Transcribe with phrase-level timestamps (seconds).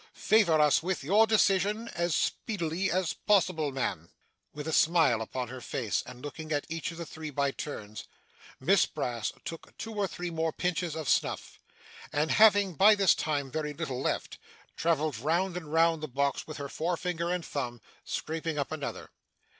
[0.15, 4.09] Favour us with your decision as speedily as possible, ma'am.'
[4.51, 8.05] With a smile upon her face, and looking at each of the three by turns,
[8.59, 11.59] Miss Brass took two or three more pinches of snuff,
[12.11, 14.39] and having by this time very little left,
[14.75, 19.11] travelled round and round the box with her forefinger and thumb, scraping up another.